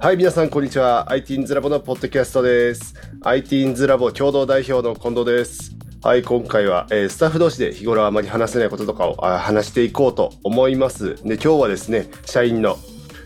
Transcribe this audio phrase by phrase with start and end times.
[0.00, 1.08] はい、皆さん、こんにちは。
[1.10, 2.94] ITINS ラボのポッドキャストです。
[3.22, 5.72] ITINS ラボ共同代表の近藤です。
[6.04, 11.16] はい、今回は、えースタッフ同士で日頃あまり話せないこととかをあ話していこうと思います。
[11.24, 12.76] で、今日はですね、社員の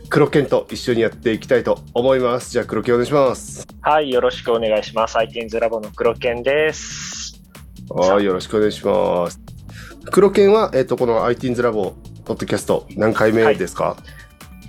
[0.08, 2.50] 黒犬と一緒にやっていきたいと思います。
[2.50, 3.68] じゃあ、黒犬お願いします。
[3.82, 5.18] はい、よろしくお願いします。
[5.18, 7.38] ITINS ラボの黒犬です。
[7.90, 9.38] はい、よろしくお願いします。
[10.10, 11.92] 黒犬は、えっ、と、この ITINS ラボ
[12.24, 13.96] ポッドキャスト何回目ですか、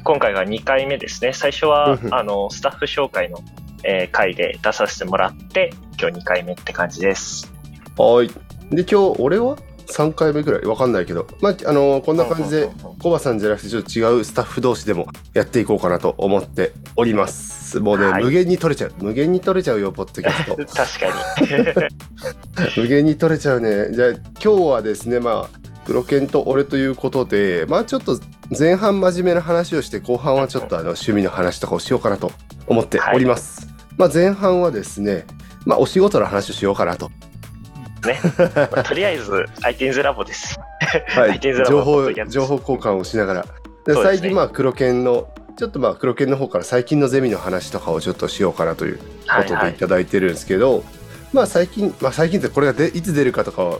[0.03, 1.33] 今回が2回目ですね。
[1.33, 3.39] 最初はあの、スタッフ紹介の、
[3.83, 7.51] えー回で出させてもらって、今日2回目って感じです。
[7.97, 8.27] はい。
[8.75, 9.57] で、今日、俺は
[9.87, 10.65] ？3回目ぐらい？
[10.65, 12.69] わかんないけど、まあ、あのこんな感じで
[13.01, 17.79] コバさんじゃなくて、ちょっと違うスタッフ同士でもやっていこうかなと思っております。
[17.81, 18.93] もうね、はい無限に取れちゃう。
[18.99, 20.55] 無限に取れちゃうよ、ポッドキャスト。
[20.73, 21.81] 確か
[22.71, 22.71] に。
[22.81, 23.91] 無限に取れちゃうね。
[23.91, 28.19] じゃあ、今日はですね、まあ、黒犬と俺ということで、まあ、ちょっと
[28.57, 32.31] 前半真面目な話をして、後半はちょっとあの趣味の話とかをしようかなと
[32.67, 33.67] 思っております。
[33.97, 35.25] まあ、前半はですね、
[35.65, 37.09] まあ、お仕事の話をしようかなと。
[38.05, 38.19] ね。
[38.71, 39.31] まあとりあえず、
[39.61, 40.59] ITINS ラボです。
[41.15, 43.45] はい、情報情報交換をしながら
[43.85, 49.79] で最近まあ黒犬のちょっとまあ黒犬の方から最近のゼミの話とかをちょっとしようかなというこはいはいとでい。
[49.79, 50.83] ただいてるんですけど、
[51.31, 53.79] まあ最近まあ最近ってこれがでいつ出るかとかは。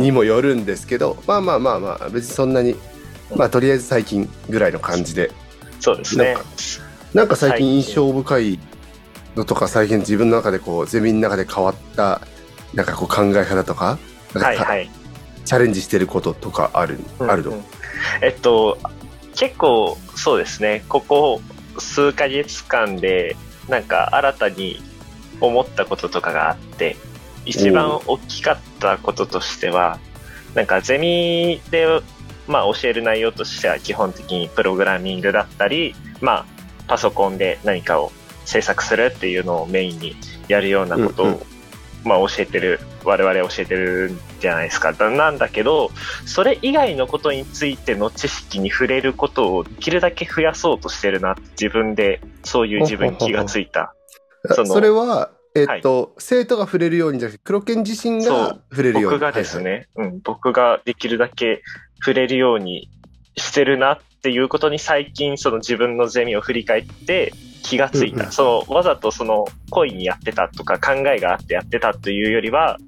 [0.00, 2.76] にもよるんですけど、まあまあまあまあ別にそんなに
[3.34, 5.30] まあとりあえず最近ぐらいの感じで。
[5.80, 6.34] そうですね。
[6.34, 6.44] なん。
[7.14, 8.58] なんか最近印象深い
[9.36, 12.20] のとか最近自分の中でこうゼミの中で変わった
[12.74, 13.98] なんかこう考え方とか
[14.34, 14.90] はいはい。
[15.44, 17.56] チャレンジしてることとかある、あるのうん。
[17.56, 17.64] うん
[18.22, 18.78] えっと、
[19.34, 21.40] 結構そうですね、ここ
[21.78, 23.36] 数ヶ月間で、
[23.68, 24.82] なんか新たに
[25.40, 26.96] 思ったこととかがあって、
[27.48, 29.98] 一番大きかったこととしては、
[30.54, 31.86] なんかゼミで、
[32.46, 36.46] まあ教える内容としては基本的にプログラミングだったり、まあ
[36.86, 38.12] パソコンで何かを
[38.44, 40.16] 制作するっていうのをメインに
[40.48, 41.40] やるようなことを、うんうん
[42.04, 44.92] まあ教えてる、我々教えてるんじゃないですか。
[44.92, 45.90] だなんだけど、
[46.26, 53.94] それ以外のことについての知識に触れることをできるだけ増やそうとしてるな自分でそういう自分に気がついた。
[54.64, 55.30] それは、
[55.60, 59.18] えっと、生徒が触れるようにじゃなくて、黒犬自身が触れるように。
[59.18, 59.74] 僕がですはいはい。
[59.80, 61.62] ね、うん、僕ができるだけ
[62.00, 62.90] 触れるように
[63.36, 67.32] してるなっていうことに最近その自分のゼミを振り返って
[67.62, 68.16] 気がついた。
[68.16, 72.78] うんうんそのわざとその故意にやってたとか考えがあってやってたというよりは、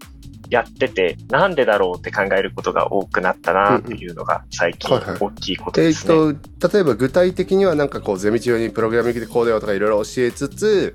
[0.51, 6.35] やっててなんでだろうって考えることが多くなったなっていうのが最近はいはい大きいことえっですね。
[6.61, 10.93] と、例えば具体的にはなんかこう、ゼミ中にプログラミングでこうだよとかいろいろ教えつつ、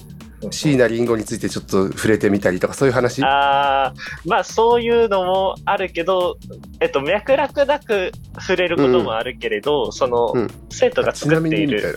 [0.52, 3.24] 椎名林檎についてちょっと触れてみたりとか、そういう話？
[3.24, 6.38] あーまあそういうのもあるけど、
[6.80, 10.48] えっと、脈絡なく触れることもあるけれど、その、うん。
[10.70, 11.90] 生徒が作っている、な。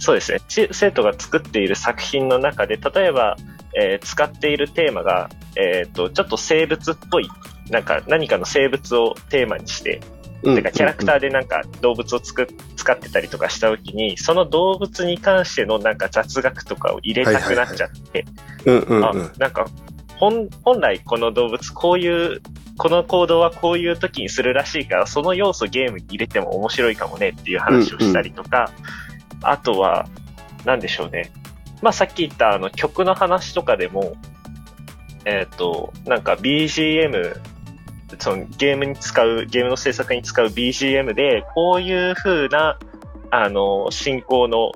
[0.00, 3.36] そうですね、ち生徒が作っている作品の中で、例えば、
[3.76, 7.28] えー使っているテーマが、えっと、ちょっと生物っぽい、
[7.70, 10.00] なんか何かの生物をテーマにして、
[10.42, 10.54] うん。
[10.54, 18.24] てかキャラクターでなんか動物をつく使ってたりとかした時に、その動物に関してのなんか雑学とかを入れたくなっちゃって、
[19.38, 19.66] なんか、
[20.16, 22.40] 本、本来この動物こういう、
[22.76, 28.70] この行動はこういう時にするらしいから、その要素ゲームに入れても面白いかもねっていう話をしたりとか、
[29.42, 30.06] あとは、
[30.64, 31.32] なんでしょうね。
[31.82, 34.16] まあさっき言ったあの曲の話とかでも、
[35.24, 37.36] えっ、と、なんか BGM、
[38.18, 42.78] そのゲームに使う、ゲームの制作に使う BGM で、こういう風な、
[43.30, 44.72] あの、進行の、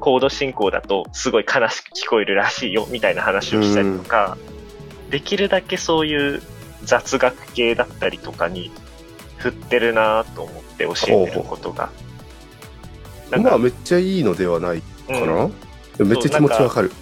[0.00, 4.36] コード進行だとすごい悲しく聞こえるらしいよ、みたいな話をしたりとか、
[5.10, 6.42] できるだけそういう
[6.84, 8.70] 雑学系だったりとかに
[9.38, 11.90] 振ってるなと思って教えてることが。
[13.30, 15.52] まあ、めっちゃいいのではないかな、うん
[15.98, 16.92] めっちゃ気持ちわかる。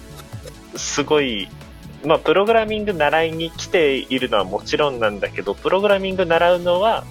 [0.75, 1.47] すごい、
[2.03, 7.03] まあ、プログラミング習いに来ているのはもちろんなんだけど、プログラミング習うのは、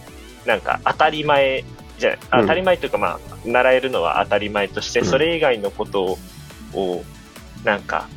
[0.47, 1.65] なんか当たり前
[1.99, 2.41] じゃ、うん。
[2.43, 5.07] 当たり前というかまあ、習えるのは当たり前として、うん。
[5.07, 6.19] それ以外のことを、
[6.75, 7.05] を
[7.65, 8.09] なんか、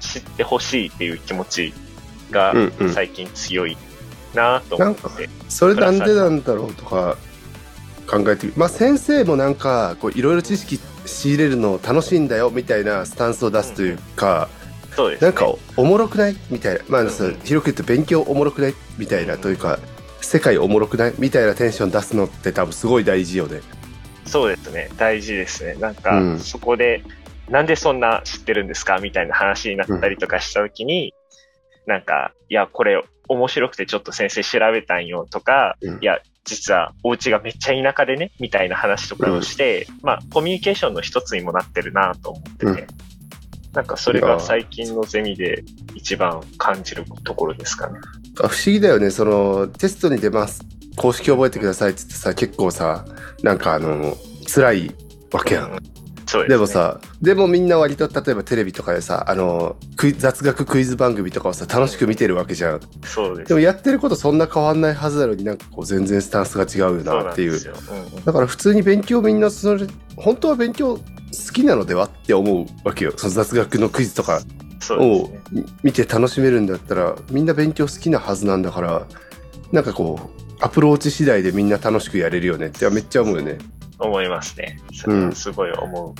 [0.00, 1.74] 知ってほしいっていう気持ち
[2.30, 2.92] がうんうん。
[2.92, 3.76] 最近強い
[4.34, 5.28] なと思って。
[5.48, 7.16] それなんでなんだろうとか
[8.06, 14.48] 考えてみまあ先生もなんかこういろいろ知識仕入れるの楽しいんだよみたいなスタンスを出すというか、
[14.94, 15.28] そうですね。
[15.28, 16.36] なんかおもろくない？
[16.50, 16.80] みたいな。
[16.88, 18.74] まあ、広く言うと勉強おもろくない？
[18.98, 19.78] みたいなというか
[20.20, 21.14] 世界おもろくない？
[21.18, 23.60] みたいなテンション出すのって多分すごい大事よね。
[24.26, 24.88] そうですね。
[24.96, 25.74] 大事ですね。
[25.74, 26.38] なんうか、ん。
[26.38, 27.02] そこで、
[27.48, 28.98] なんでそんな知ってるんですか？
[28.98, 31.14] みたいな話になったりとかしたときに、
[31.86, 35.98] なんか、いや、これ面白くてちょっと先生調べたんよとか、うん。
[36.02, 42.86] いや、実はお家がめっちゃ田舎でね、みたいな話とかをして、まあ、コミュニケーションの一つにもなってるなと思ってて、うん
[43.72, 45.64] なんかそれが最近のゼミで
[45.94, 47.98] 一番感じるところですかね。
[48.42, 49.10] あ不思議だよね。
[49.10, 50.62] そのテストに出ます。
[50.96, 53.04] 公式覚えてくださいっつってさ結構さ
[53.42, 54.14] なんかあの
[54.46, 54.94] 辛い
[55.32, 55.91] わけやん
[56.32, 56.48] そうですね。
[56.48, 59.76] でも、さでもみんな割と例えばテレビとかでさあの
[60.16, 62.80] 雑学クイズ番組とかをさ楽しく見てるわけじゃん。
[63.04, 63.48] そうです。
[63.48, 67.52] でもやってることそんな変わんないはずなのになんかこう全然スタンスが違うよなっていう。
[67.52, 69.86] うんうんだから普通に勉強みんなそれ
[70.16, 71.02] 本当は勉強好
[71.52, 73.12] きなのではって思うわけよ。
[73.16, 74.40] その雑学のクイズとか
[74.90, 75.30] を
[75.82, 79.06] 見て楽しめるんだったらみんな勉強好きなはずなんだから
[79.70, 83.58] なんかこうアプローチ次第でみんな楽しくやれるよねってめっちゃ思うよね
[84.02, 84.78] 思いますね。
[84.92, 86.14] それはすごい思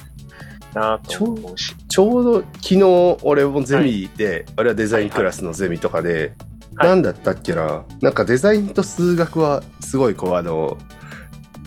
[0.74, 1.74] うなと思うし。
[1.88, 6.34] ちょうど昨日俺もゼミで、あれはデザインクラスのゼミとかで、
[6.76, 6.88] はい。
[6.88, 7.84] なんだったっけな？
[8.00, 10.78] なんかデザインと数学はすごいこうあの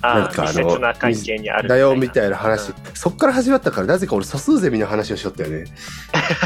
[0.01, 2.75] なんかあの密接な関係にあるだよみたいな話、うん。
[2.93, 5.65] そっから始まったからなぜか俺素数ゼミの話をしよったよね。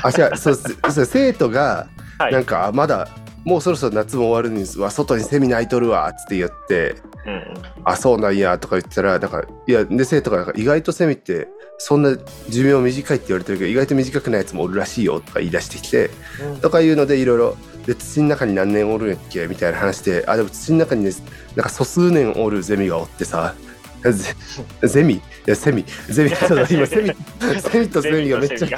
[0.04, 0.38] あ違う。
[0.38, 0.56] そう
[0.92, 1.88] そう生徒が
[2.20, 2.34] はい。
[2.34, 3.08] なんか、あまだ
[3.50, 7.34] もうそろそろ夏も終わるんですわ外にセミナー空いとるわっつって言ってうん。
[7.34, 7.44] うん
[7.86, 11.48] あそうなんやとか言ってたらなんかいやで生徒が意外とセミって
[11.78, 12.16] そんな
[12.50, 16.12] 寿命短いって言われてるけど意外と短くないやつもおるらしいよとか言い出してきて
[16.44, 16.60] うん。
[16.62, 17.58] とかいうのでいろいろ
[17.88, 19.48] で土の中に何年おるんやっけ？
[19.48, 21.12] みたいな話であでも土の中にね
[21.56, 23.56] なんか素数年おるゼミがおってさ
[24.04, 24.14] ゼ
[24.88, 25.16] ゼミ？
[25.16, 25.84] いやセミ。
[26.10, 27.12] ゼミ今セミ
[27.62, 28.68] セミとゼミがめっちゃ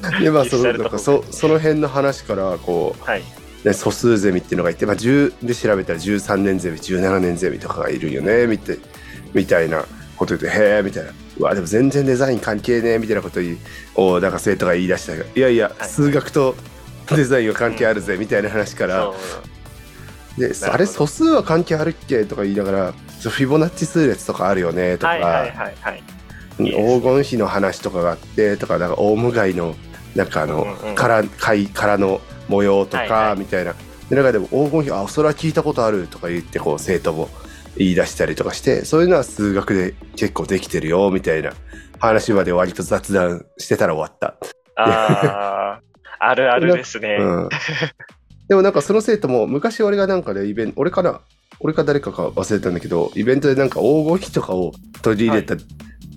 [0.20, 3.22] でまあそのなんかそその辺の話からこうはい。
[3.64, 8.78] ね、素数ゼミっていうのがいて、まあ、10で調べたら13年ゼミ17年ゼミとかがいるよねみたい
[9.34, 9.84] みたいな
[10.16, 13.58] こと言って「へえ」みたいな「うわでも全然デザイン関係ねえ」みたいなこと言い
[13.96, 15.88] おなんか生徒が言い出したが「いやいやはい。
[15.88, 16.54] 数学と
[17.10, 19.02] デザインは関係あるぜ」みたいな話から。
[19.02, 19.56] そう
[20.38, 26.02] 「であれ素数は関係あるっけ?」とか言いながら「そうフィボナッチ数列とかあるよね」とか、はいはいはいはい。
[26.58, 29.74] いいです黄金比の話とかがあってとかなんかオウムガイの
[30.16, 33.38] なんかあの、うんうん殻貝殻の模様とか、はいはい。
[33.38, 33.74] みたいな。
[34.08, 37.28] でなんかでも黄金比あそれは聞いたことあるとか言ってこう生徒も
[37.76, 41.52] 言い出したりとかしてそういうのは数学で結構できてるよみたいな。
[41.98, 44.36] 話まで割と雑談してたら終わった。
[44.76, 45.80] ああ、
[46.18, 47.16] あるあるですね。
[47.18, 47.48] うん、
[48.48, 51.22] でもなんかその生徒も昔俺がなんかでイベント俺かな？
[51.58, 55.54] 俺か誰かか忘れたんだけどイベントでなんか黄金比とかを取り入れた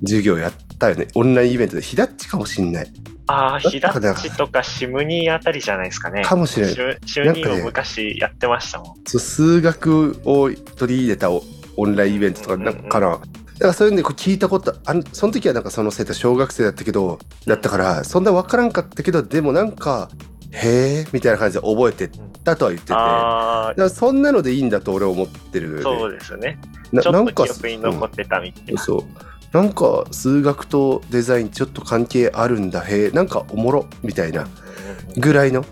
[0.02, 1.82] 授業やったよね、オンラインイベントで。
[1.82, 2.88] ひだっちかもしんない。
[3.28, 6.24] ああ、ひだだっちとかシムニーあたりじゃないですかね。
[6.24, 8.96] かもしれないシムシムニーなんかねを昔やってましたもん。
[9.06, 11.44] そう数学を取り入れたオ
[11.78, 12.74] オンラインイベントとかうんうんうん。
[12.74, 13.28] なんかかな、だか
[13.60, 20.10] らそういうのでこう聞いたことあのその時はなんかその生徒小学生だったけどだったからそんな分からんかったけどでもなんか
[20.52, 22.10] へえみたいな感じで覚えて
[22.44, 22.94] たとは言ってて。
[22.94, 26.58] だかあらそんなのでいいんだと俺は思ってるあ、そうですね。
[26.92, 28.82] なちょっとなんか記憶に残ってたみたいな。
[28.82, 29.04] そう
[29.52, 34.48] なんか数学とデザインちょっと関係あるんだへえなんかおもろみたいな
[35.18, 35.66] ぐらいの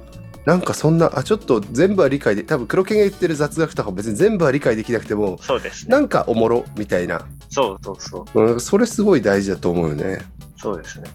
[0.45, 5.91] なんかそんなあちょっと全部は理解で多分黒犬が言ってる雑学とか別に全部は理解できなくてもそうですね。
[5.91, 8.41] なんかおもろみたいな、そうそうそう。
[8.41, 10.19] うん、それすごい大事だと思うよね。
[10.55, 11.09] そうですね。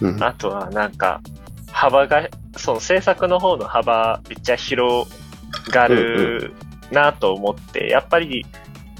[0.00, 1.20] うん、あとはなんか、
[1.70, 5.08] 幅が、その制作の方の幅めっちゃ広
[5.70, 6.52] がる
[6.90, 8.44] なと思って、やっぱり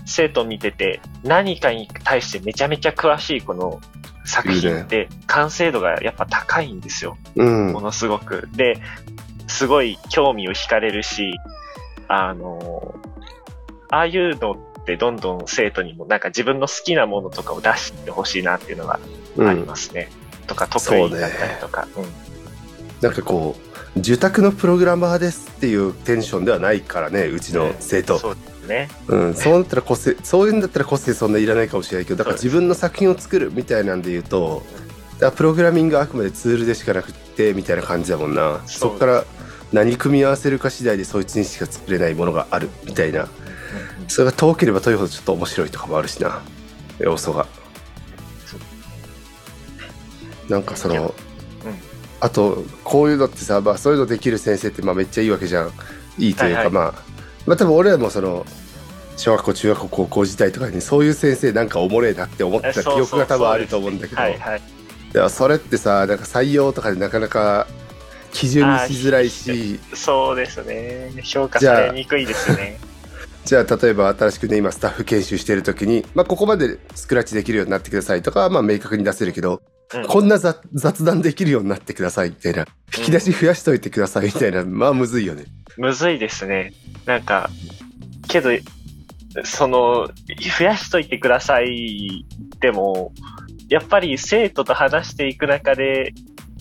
[0.04, 3.80] 生徒見てて何かに対してめちゃめちゃ詳しいこの
[4.24, 7.16] 作品って完成度がやっぱ高いんですよ。
[7.36, 8.48] うんものすごく。
[8.52, 8.80] で、
[9.46, 11.34] すごい興味を惹かれるし、
[12.08, 12.94] あの、
[13.90, 18.98] ああいうのってどんどん生徒にもなんか自分の好きなものとかを出してほしいなっていうのが
[19.36, 20.10] うん、ありますね。
[20.46, 21.86] とか、得意だったりとか。
[21.96, 22.24] うん
[23.00, 23.54] なんかこ
[23.96, 28.88] う受託のプログラマーですっていうテンションではないからねうちの生徒、そうですね。
[29.08, 34.62] うん、そうなったら個性そういうんだったら個性そんないらないかもしれないけどだから自分の作品を作るみたいなんで言うと
[35.18, 38.60] だプログラミングはあくまでツールでしかなくってみたいな感じだもんな。
[38.66, 39.24] そこから
[39.72, 43.28] 何組み合わせるか次第でそいつにしか作れないものがあるみたいな。
[44.08, 46.42] それが遠ければ遠いほどちょっと面白いとかもあるしな。
[46.98, 47.46] 要素が。
[50.48, 51.14] なんかその、
[52.20, 55.72] あとこういうのってさ、まあ、そういうのできる先生ってまあめっちゃいいわけじゃん。
[56.18, 56.70] いいというか、はいはい。
[56.70, 57.13] まあ
[57.46, 58.46] まあ多分俺らもその
[59.16, 64.60] 小学校中学校高校時代とかにそういう先生なんかおもれえなって思ってた記憶が多分あると思うんだけどはいはい。
[64.60, 67.68] いやそれってさなんか採用とかでなかなか
[68.32, 71.12] 基準にしづらいしそうですね。
[71.22, 72.80] 評価されにくいですね。
[73.44, 79.60] じゃあ例えば新しくね今スタッフ研修してる時に、まあ、ここまでスクラッチできるようになってくださいとかはまあ明確に出せるけど、
[79.92, 85.44] うんこんな雑雑談できるようになってくださいみたいな引き出し増やしといてくださいみたいな、まあむずいよね。
[85.76, 86.72] むずいですね。
[87.06, 87.50] なんか、
[88.28, 88.50] けど、
[89.44, 90.08] その、
[90.58, 92.24] 増やしといてください
[92.60, 93.12] でも、
[93.68, 96.12] やっぱり生徒と話していく中で、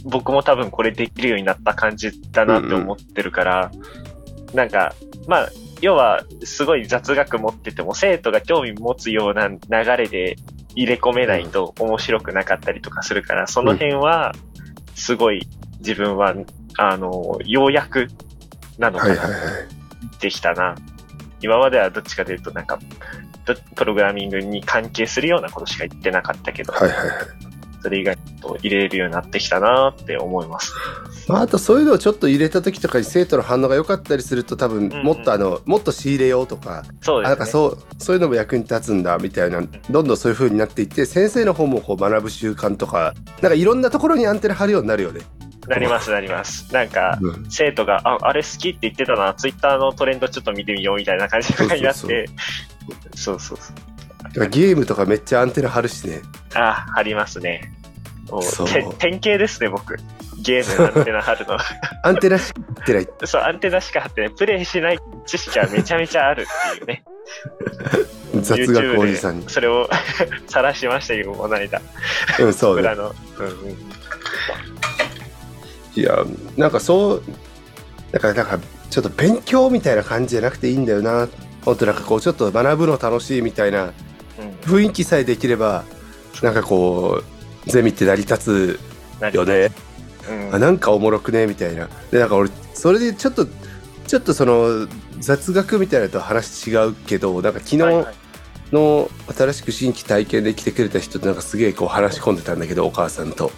[0.06, 3.72] 僕も多分これできるようになった感じだなって思ってるから、
[4.53, 4.94] なんか、
[5.27, 5.50] まあ、
[5.82, 9.58] 要は、すごい雑学持ってても、生徒が興味持つような流
[9.98, 10.38] れで
[10.75, 14.34] 入れ込めないと面白くなかったりとかするから、その辺は、
[14.96, 15.48] すごい
[15.80, 16.34] 自分は、
[16.77, 18.08] あの、ようやく
[18.77, 20.20] なのかなはいはいはい。
[20.20, 20.75] できたな。
[21.42, 22.80] 今まではどっちかというと、なんか、
[23.46, 27.10] どプログラミングに関係するようなことしか言ってなかったけど、はいはいはい。
[27.82, 30.74] それ以外と入れるようになってきたなって思います。
[31.30, 37.34] まあ、あとそういうのをちょっと入れた時とかに生徒の反応が良かったりすると多分んうんもっとあの、もっと仕入れようとか、そうですね。
[37.34, 45.22] あなんかそうそういうのも役に立つんだみたいなどんどんそういう風になっていって先生の方もこう学ぶ習慣とかなんかいろんなところにアンテナ張るようになるよね。
[45.68, 46.74] なります、なります。
[46.74, 52.30] なんか、うん生徒が、あ、あれ好きって言ってたな、ツイッターのトレンドちょっと見てみようみたいな感じになって、
[53.15, 53.94] そうそうそう。
[54.24, 56.22] だからゲームとかめっちゃアンテナ張るしね。
[56.53, 57.72] あ、ありますね。
[58.34, 59.98] もう典型ですね、僕。
[60.42, 61.58] ゲームのアンテナ張るの。
[62.04, 63.10] アンテナしか張ってない。
[63.25, 67.04] そう、アンテナしか張ってね、プレイしない知識はめちゃめちゃあるっていうね。
[68.42, 69.50] 雑学おじさんに。
[69.50, 69.90] それを
[70.48, 71.82] 晒しましたけど、この間。
[72.40, 72.96] うん、そうね。
[72.96, 73.16] の。
[73.40, 73.94] うんうん
[75.96, 76.25] いや、
[76.58, 77.24] なんかそう、
[78.12, 78.60] だからなんか
[78.90, 81.28] ちょっと勉強みたいな感じじゃなくていいんだよな。
[81.63, 83.94] 本当なんかこうちょっと学ぶの楽しいみたいな
[84.40, 85.84] うん雰囲気さえできれば、
[86.42, 87.33] なんかこう、
[87.65, 88.79] ゼミって成り立なつ
[89.34, 89.72] よね。
[90.29, 90.55] うん。
[90.55, 91.89] あなんかおもろくねみたいな。
[92.12, 93.46] でなんか俺それでちょっと
[94.08, 94.88] ちょっとその
[95.20, 97.77] 雑学みたいなのと話違うけどなんか昨日
[98.72, 103.51] の新しく新規体験で来てくれた人となんかすげえこう話し込んでたんだけどお母さんと。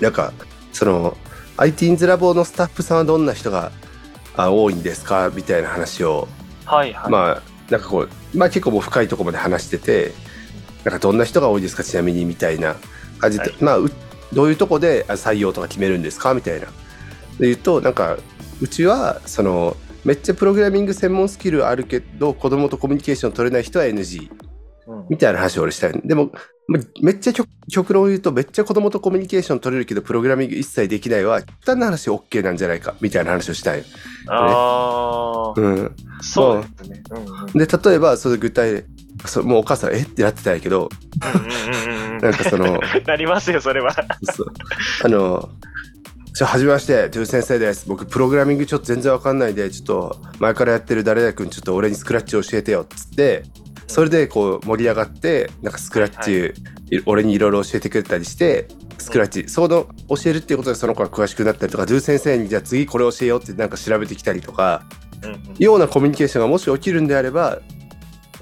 [0.00, 0.32] なんか
[0.72, 1.16] その
[1.56, 3.72] IT's ラボのスタッフさんはどんな人が
[4.36, 5.30] あ多いんですか？
[5.34, 6.28] みたいな話を。
[6.66, 7.10] はいはい。
[7.10, 10.12] まあなんかこうまあ結構もう深いところまで話してて
[10.84, 11.82] なんかどんな人が多いですか？
[11.82, 12.76] ちなみにみたいな
[13.18, 13.54] 感じで、はい。
[13.60, 13.90] まあう
[14.32, 16.34] どういうとこであ採用とか決めるんですか？
[16.34, 16.66] みたいな。
[16.66, 16.72] で
[17.40, 18.16] 言うとなんか
[18.60, 24.30] うちはそのめっちゃプログラミング専門スキルあるけど子供とコミュニケーション取れない人は NG
[24.86, 25.06] うん。
[25.10, 26.00] みたいな話を俺したい。
[26.04, 26.30] でも
[26.68, 32.94] まめっちゃ極極論を言うとめっちゃ子供とコミュニケーション取れるけどプログラミング一切できないは極端な話 OK なんじゃないか？
[33.00, 33.84] みたいな話をしたい、
[34.28, 37.02] ああ、うん、そうですね。
[37.10, 37.52] うんうん。
[37.52, 38.84] で例えばそれ具体
[39.24, 40.02] そもうお母さんえ？
[40.02, 40.88] ってなってたんやけど
[42.20, 43.94] なんかその なりますよ、それは。
[44.34, 44.46] そう
[45.04, 45.48] あの
[46.36, 47.88] じゃあ、はじめまして、トゥー先生です。
[47.88, 53.44] 僕、プログラミングちょっと全然わかんないで、ちょっと、前からやってる誰々君、ちょっと俺にスクラッチ教えてよ、っつって、
[53.86, 56.52] それでこう盛り上がって、なんかスクラッチ、
[56.94, 58.68] い俺にいろいろ教えてくれたりして、
[58.98, 64.82] スクラッチ、その教えるっていうことでその子が詳しくなったりとか、ドゥー先生にじゃあ次これ教えようってなんか調べてきたりとか、
[65.58, 67.75] ようなコミュニケーションがもし起きるんであれば、うん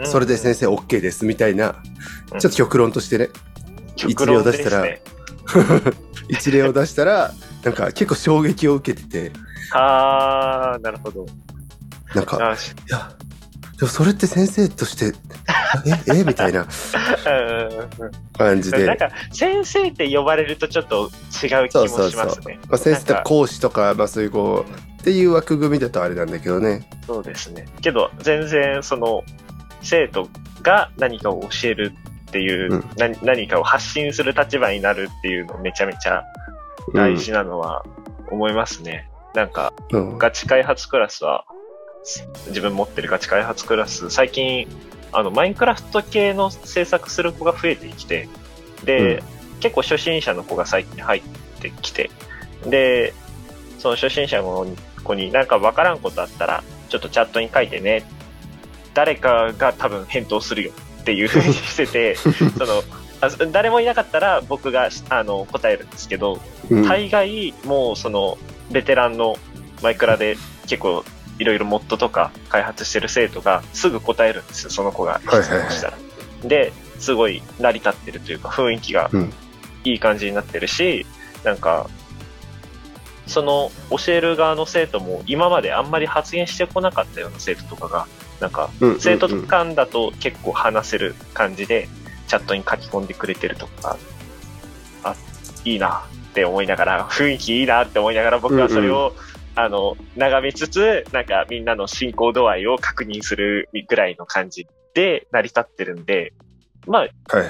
[0.03, 1.77] それで先生 OK ですみたいな、
[2.33, 3.29] うんちょっと極論としてね、
[3.95, 5.03] 極論です一例を出したらね。
[6.29, 7.33] 一例を出したら、
[7.63, 9.33] なんか結構衝撃を受けてて、
[9.73, 11.27] ああ、なるほど。
[12.15, 13.13] なんか、いや、
[13.79, 15.13] でもそれって先生として、
[16.09, 16.67] え、えみたいな
[18.39, 18.87] 感じで。
[18.87, 21.11] なんか、先生って呼ばれるとちょっと
[21.43, 22.59] 違う気もそうそうそうしますね。。
[22.69, 26.89] まあ、先生って講師とか、まあそういうこう、っていう枠組みだとあれなんだけどね。
[27.07, 27.67] そうですね。
[27.81, 29.25] けど、全然、その、
[29.85, 30.29] 生徒
[30.63, 31.93] が何かを教える
[32.29, 36.25] っていう、うん何何かを発信する立場になるっていうのめちゃめちゃ
[36.89, 37.85] うん大事なのは
[38.31, 39.09] 思いますね。
[39.35, 40.19] なんか、うん。
[40.19, 41.45] ガチ開発クラスは、
[42.49, 44.69] 自分持ってるガチ開発クラス、最近、
[45.13, 48.29] あの、マインクラフト系の制作する子が増えてきて、
[48.85, 49.23] で、
[49.61, 51.23] 結構初心者の子が最近入っ
[51.61, 52.11] てきて、
[52.67, 53.15] で、
[53.79, 54.67] その初心者の
[55.03, 58.05] 子になんかわからんことあったら、ちょっとチャットに書いてね。
[58.95, 60.73] 誰かが多分返答するよ
[61.03, 62.29] っていうふうに してて、そ
[62.65, 62.83] の、
[63.21, 66.89] あ誰もいなかったら僕があの答えるんですけど、うん。
[66.89, 68.39] 大概もうその
[68.71, 69.37] ベテランの
[69.83, 70.37] マイクラで
[70.67, 71.05] 結構
[71.39, 75.21] いろいろモッドとか開発してる生徒がすぐ答えるんですよ、その子が。
[75.27, 75.99] 質問したら。
[76.45, 79.33] で、すごい成り立ってるというか雰囲気がうん。
[79.85, 81.07] いい感じになってるし、
[81.45, 81.89] なんか、
[83.27, 88.07] その教える側の生徒も今まであんまり発言してこなかったような生徒とかが、
[88.41, 91.89] なんかうんうんうん生徒間だと結構話せる感じで
[92.27, 93.97] チャットに書き込んでくれてるとか、
[95.03, 95.15] あ、
[95.65, 99.15] いいなって思いながら、 雰囲気いいなって思いながら僕はそれを、
[99.55, 106.33] あの、眺めつつ、なんかみんなの進行度合いを確認するぐらいの感じで成り立ってるんで、
[106.87, 107.49] まあ、はいはい。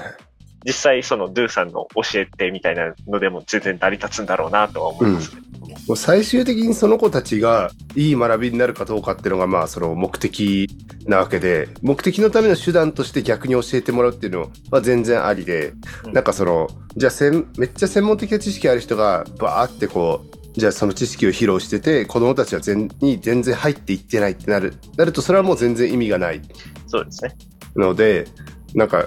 [0.66, 5.42] 実際そのドゥさんの教えてみたいなのでも全然成り立つんだろうなとは思いますね。
[5.86, 10.68] もう最終的にその子たちがいい学びになるかどうかっていうのがまあその目的
[11.06, 15.72] なわけで、目的のための手段として逆に教えてもらうっていうのは全然ありで、
[16.04, 26.40] うんなんかその、じゃあせんめっちゃ専門的な知識ある人がバーってこう、じゃあその知識を披露してて、子供たちは全に全然入っていってないってなる、なるとそれはもう全然意味がない
[26.86, 27.36] そうですね。
[27.76, 28.26] ので、
[28.74, 29.06] なんか、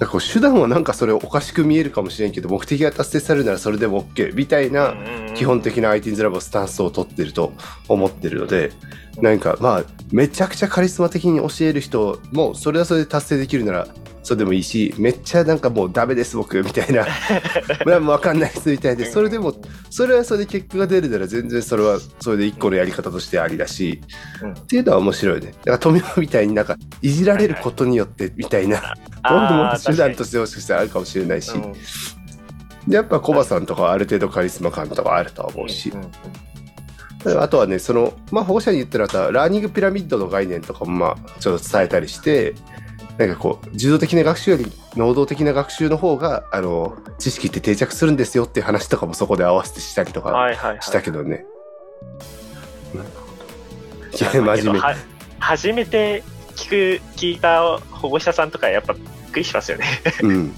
[0.00, 4.94] なんかこう手段はなんかそれおかしく見えるかもしれんけど、目的が達成されるならそれでも OK みたいな、
[5.36, 7.52] 基本的な IT's ラボスタンスを取ってると
[7.86, 8.72] 思ってるので、
[9.20, 13.88] なんかまあ、めちゃくちゃカリスマ的に教える人も、それはそれで達成できるなら、
[14.22, 17.06] それでもいいし、めっちゃなんかもうダメです僕みたいな、
[17.86, 19.54] まあわかんないですみたいで、それでも、
[19.88, 24.00] それはそれで結果が出るなら全然それはそれで一個のやり方としてありだし、
[24.42, 24.52] うん。
[24.52, 25.46] っていうのは面白いね。
[25.46, 28.94] だから富山みたいになんか、いじられることによってみたいな、
[29.26, 31.72] 今度も手段としてもしかしたらあるかもしれないし、うん。
[32.86, 36.10] でやっぱコバさんとかはある程度カリスマ感とかあるとは思うし、うんうん
[37.26, 42.54] あとはね、その、まあ、保護者に言ってるのは、ラーニングピラミッドの概念とかも、まあ、ちょっと伝えたりして、
[43.20, 50.82] なんかこう、受動的な学習より能動的な学習の方が、あの、知識って定着するんですよっていう話とかもそこで合わせてしたりとかはいはいはい。
[50.82, 51.44] したけどね。
[54.18, 54.80] いや、真面目。
[54.80, 54.96] は
[55.38, 56.22] 初めて
[56.56, 59.84] 聞く、聞いた保護者さんとかやっぱびっくりしますよね。
[60.22, 60.54] うん。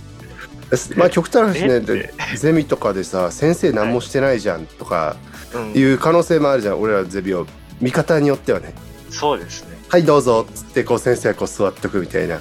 [0.95, 5.17] まあ、 極端な話ね、ゼミとかでさ、先生何もしてないじゃんとか
[5.53, 7.45] うんいう可能性もあるじゃん、俺らゼミを。
[7.81, 8.73] 見方によってはね。
[9.11, 9.73] そうですね。
[9.89, 12.41] はい、どうぞっつって、こう、先生はこう座っとくみたいな。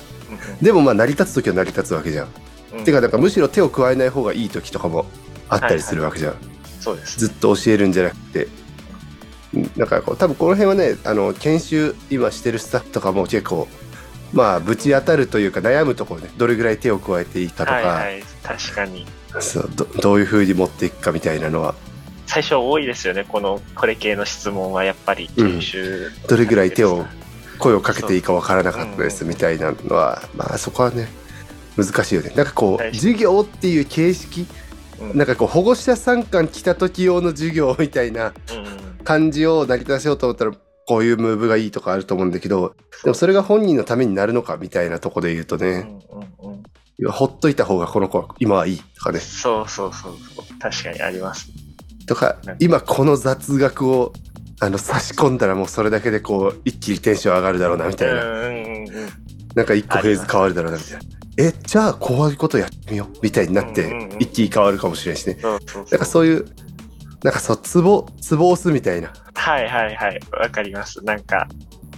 [0.59, 2.27] うんでもまあ成り立つ時は成り立つわけじゃん。
[2.73, 5.05] うんてかなんかむしろ手を加えない方がいい時とかも
[5.49, 6.35] あったりするわけじゃん。
[6.79, 7.19] そうです。
[7.19, 8.45] ずっと教えるんじゃなくて。
[8.45, 8.51] うん
[9.75, 13.67] なんかこう多分この辺はねあの研修今してるスタッフとかも結構
[14.31, 18.23] まあぶち当たるというか悩むところねどれぐらい手を加えていいかとか、はいはい。
[18.43, 19.05] 確かに。
[19.41, 21.75] そうどどういうふうに持っていくかみたいなのは
[22.31, 23.25] 最初多いですよね。
[23.27, 26.11] この、これ系の質問はやっぱり研修。
[26.29, 27.05] どれぐらい手を
[27.61, 31.07] 声をかけていいかわからなかったですみたいなのはまあそこはね
[31.77, 32.33] 難しいよね。
[32.35, 32.95] なんかこうはい。
[32.95, 34.47] 授業っていう形式
[34.99, 35.17] うん。
[35.17, 38.33] なんかこう保護者参観来た時用の授業みたいなうん
[39.03, 40.51] 感じを成り立たせようと思ったら
[40.87, 49.19] こういうムーブがいいとかあると思うんだけどでもそれが本人のためになるのかみたいなとこで言うとうんね、ほっといた方がこの子は今はいいとかね。
[49.19, 50.59] そうそうそうそう。
[50.59, 51.49] 確かにあります。
[52.05, 54.13] とかうん今この雑学を
[54.61, 59.09] あの差し込んだらもうそれだけでこう一気にテンション上がるだろうなみたいな、うんうんうんうん。
[59.55, 60.99] なんか一個フェーズ変わるだろうなみたいな。
[61.37, 65.37] えじゃあこういうことやってみようみたいになってうんうんうん一気に変わるかもしれないしね。
[65.41, 66.45] そうそうなんかそういう
[67.23, 69.11] なんかそうツボツボ押すみたいな。
[69.33, 70.19] はいはいはい。
[70.31, 71.03] わかります。
[71.03, 71.47] なんか、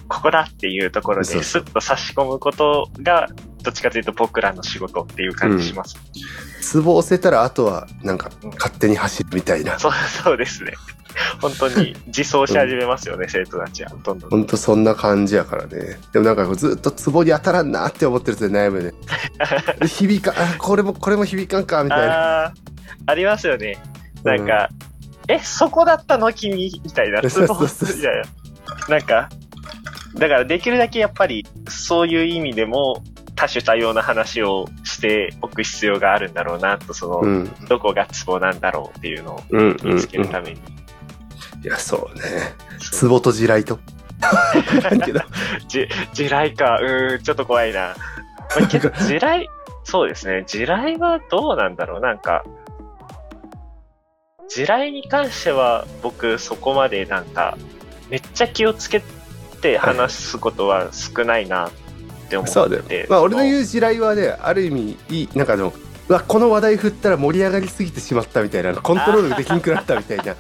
[0.08, 3.28] ここだっていうところでスッと差し込むことが、
[3.64, 5.96] どっちかというと僕らの仕事っていう感じします。
[6.62, 8.50] ツボ押せたらあとはなんかうん。
[8.52, 9.92] 勝手に走るみたいな、そう、
[10.24, 10.74] そうですね。
[11.42, 13.92] 本当に自走し始めますよね、生徒たちは。
[14.04, 14.30] どんどん。
[14.30, 18.94] ほんとそんな感じやからねでもなんかずっとツボに当たらんなって思ってると悩むね
[19.80, 22.54] で響かあこれもこれも響かんかみたいな
[23.06, 23.78] ありますよね。
[24.24, 24.70] なんか、
[25.28, 26.72] え、そこだったの君？
[26.84, 27.22] みたいな。
[27.30, 28.22] そうツボみたい
[28.90, 28.98] な。
[28.98, 29.30] なんか、
[30.16, 33.04] だからできるだけやっぱり、そういう意味でも、
[33.36, 40.62] 多種多様な話をしておく必要があるんだろうなと、その、うんどこがツボなんだろうっていうのをうんうん、見つけるために。
[41.64, 42.24] いやそうね
[42.80, 43.80] ツボと地雷と
[44.82, 45.22] なんけど
[45.68, 46.80] じ、地雷か。
[46.82, 47.96] うーん、ちょっと怖いな。
[48.56, 49.50] まあ、けど地雷、
[49.84, 50.44] そうですね。
[50.46, 52.02] 地雷はどうなんだろう。
[52.02, 52.44] なんか、
[54.48, 57.58] 地雷に関しては僕そこまでなんか、
[58.10, 59.02] めっちゃ気をつけ
[59.62, 61.72] て話すことは少ないなっ
[62.30, 63.08] て思そうだよってて。
[63.10, 63.44] まあ俺のう。
[63.44, 65.74] 言う地雷はねある意味いいなんかでも
[66.10, 70.36] うわこの話題振ったら盛り上がりすぎてしまったみたいなコントロールできんくなったみたいな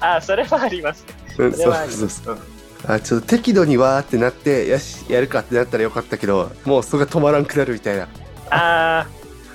[0.16, 1.14] あ、それはありますね。
[1.38, 2.34] うんそうそうそう。
[2.34, 2.40] うん
[2.88, 8.06] あちょっと適度にわーってなってよしやるかってなったらよかったけどもうそれが止まらんくなるみたいな
[8.50, 9.06] あ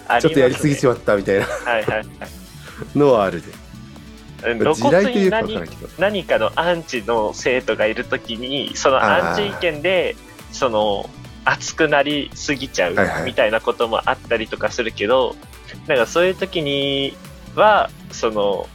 [0.07, 0.21] ー、あね。
[0.21, 2.07] ちょっとやりすぎちまったみたいなはいはいはい
[2.95, 3.41] のはある
[4.43, 4.59] うん。
[4.59, 10.15] で露骨地雷というに何何かのアンチの生徒がいるときに、そのアンチ意見で、
[10.51, 11.09] その、
[11.45, 15.35] 熱くなりすぎちゃうみたいなこともあったりとかするけど、
[15.87, 17.15] なんかそういう時に
[17.55, 18.67] は、その、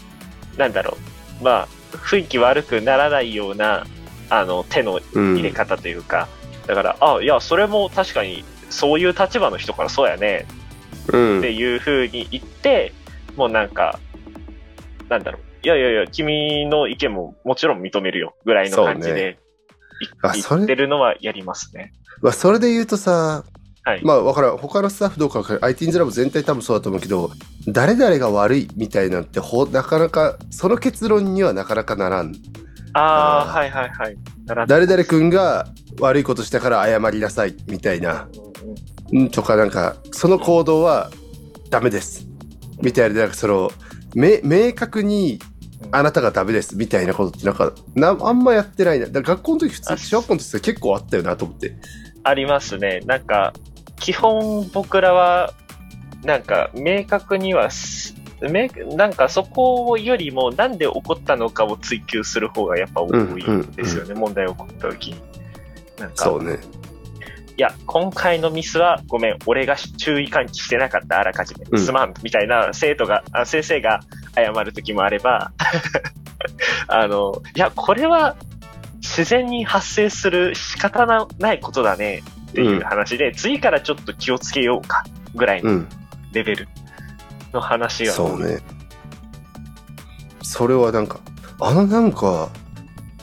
[0.57, 0.97] なんだろ
[1.41, 3.87] う、まあ、雰囲気悪くならないような、
[4.31, 5.37] あの、手のうん。
[5.37, 6.29] 入れ方というか、
[6.67, 10.47] だから、あ、いや、それも確かに、そういう立場の人からそうやね、
[11.13, 11.39] うん。
[11.39, 12.93] っていう風に言って、
[13.37, 14.01] もうなんか、
[15.09, 15.43] なんだろう。
[15.63, 19.39] いやいやいや、君の意見ももちろん認めるよ、ぐらいの感じで、
[20.51, 21.93] 言ってるのはやりますね。
[22.23, 23.45] まあ、それで言うとさ
[23.87, 24.05] はい。
[24.05, 24.57] まあ分からん。
[24.57, 27.31] 他のスタッフどうか分からん IT's ラボ全体多分そうだと思うけど
[27.69, 32.35] 誰々が悪いみたいなんてほなかなかその結論にはなかなかならん。
[32.95, 34.17] ああ、はいはいはい。
[34.67, 35.69] 誰々君が
[36.01, 38.27] 悪いことしたから謝りなさいみたいな、
[39.13, 41.11] うん、とかなんかその行動は
[41.71, 42.27] ダメです。
[42.83, 43.71] みたいななんかその
[44.17, 45.39] め明確に
[45.93, 49.07] あなたがダメですみたいなことってなんかなあんまやってないな。
[49.07, 51.77] だから学校の時普通小学校の時結構あったよなと思って
[52.29, 53.01] ありますね。
[53.07, 53.53] なんか、
[54.01, 55.53] 基本僕らは、
[56.25, 57.71] なんか、明確には
[58.97, 65.21] なんかそこよりもなんで起こったのかを追求する方がやっぱ多いんですよね、問題起こった時に。
[65.99, 66.59] なんか、そうね
[67.57, 71.65] いや、今回のミスはごめん、俺が注意喚起してなかった、あらかじめ。
[71.71, 74.01] うんすまん、みたいな生徒が、あ先生が
[74.35, 75.53] 謝る時もあれば、
[76.89, 78.37] あの、いや、これは
[79.07, 85.89] 自然に発生する仕方のないことだねっていう話で、次からちょっと気をつけようかぐらいうのん。
[86.33, 86.69] レベル
[87.53, 88.13] の話が。
[88.13, 88.59] そうね。
[90.43, 91.21] それはなんか
[91.61, 92.51] あのなんか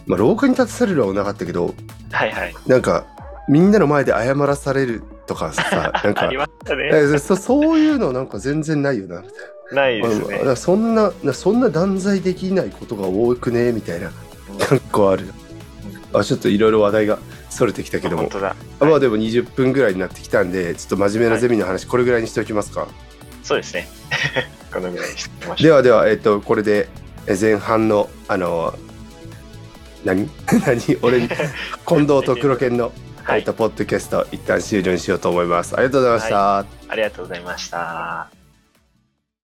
[0.05, 1.73] まあ廊下に立たされるのはなかったけど
[2.11, 2.55] はいはい。
[2.67, 3.05] なんか
[3.47, 5.63] みんなの前で謝らされるとかさ
[6.03, 6.37] なんあかね。
[6.91, 9.21] えそそういうのなんか全然ないよな。
[9.21, 9.35] みたい
[9.71, 10.55] なないですね。
[10.55, 14.11] そんななそんな断罪できないことが多くねみたいな
[14.69, 15.27] 結構ある
[16.13, 18.23] あちょっといろいろ話題がそれてきたけども。
[18.23, 18.55] 本当だ。
[18.79, 22.87] あまあでも20分ぐらいになってきたんでちょっと真面目なゼミの話これぐらいにしておきますか、
[23.43, 23.87] そうですね。
[24.73, 25.63] このぐらいにしてまし。
[25.63, 26.89] ではではえっとこれで
[27.27, 28.73] え前半のあの
[30.03, 30.29] 何？
[30.65, 30.97] 何？
[31.01, 31.37] 俺に近
[31.99, 32.91] 藤と黒犬の、
[33.23, 33.39] はい。
[33.39, 35.75] えっとポッドキャスト一旦終了にしようと思います。
[35.75, 38.42] ありがとうございました、ありがとうございました。